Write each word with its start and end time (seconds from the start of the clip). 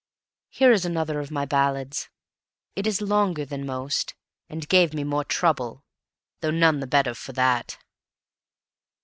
Here 0.49 0.71
is 0.71 0.83
another 0.83 1.19
of 1.19 1.29
my 1.29 1.45
ballads. 1.45 2.09
It 2.75 2.87
is 2.87 3.01
longer 3.03 3.45
than 3.45 3.67
most, 3.67 4.15
and 4.49 4.67
gave 4.67 4.95
me 4.95 5.03
more 5.03 5.23
trouble, 5.23 5.83
though 6.39 6.49
none 6.49 6.79
the 6.79 6.87
better 6.87 7.13
for 7.13 7.33
that. 7.33 7.77